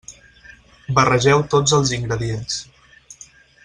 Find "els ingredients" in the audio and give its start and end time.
1.81-2.61